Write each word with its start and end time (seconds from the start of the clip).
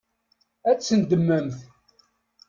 Ad 0.69 0.77
tent-teddmemt? 0.79 1.59